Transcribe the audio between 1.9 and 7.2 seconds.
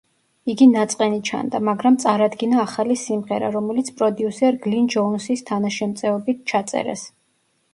წარადგინა ახალი სიმღერა, რომელიც პროდიუსერ გლინ ჯოუნსის თანაშემწეობით ჩაწერეს.